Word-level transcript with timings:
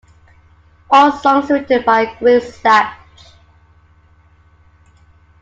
All 0.89 1.11
songs 1.11 1.51
written 1.51 1.83
by 1.85 2.15
Greg 2.17 2.41
Sage. 2.41 3.35